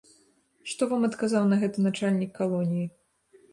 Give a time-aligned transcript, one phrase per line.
[0.71, 2.85] Што вам адказаў на гэта начальнік калоніі?